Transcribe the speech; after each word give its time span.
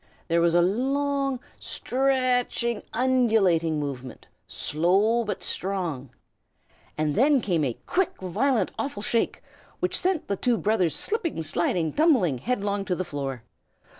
There 0.29 0.41
was 0.41 0.55
a 0.55 0.63
long, 0.63 1.39
stretching, 1.59 2.81
undulating 2.91 3.79
movement, 3.79 4.25
slow 4.47 5.23
but 5.23 5.43
strong; 5.43 6.09
and 6.97 7.13
then 7.13 7.39
came 7.39 7.63
a 7.63 7.77
quick, 7.85 8.19
violent, 8.19 8.71
awful 8.79 9.03
shake, 9.03 9.43
which 9.79 9.99
sent 9.99 10.27
the 10.27 10.37
two 10.37 10.57
brothers 10.57 10.95
slipping, 10.95 11.43
sliding, 11.43 11.93
tumbling 11.93 12.39
headlong 12.39 12.83
to 12.85 12.95
the 12.95 13.05
floor. 13.05 13.43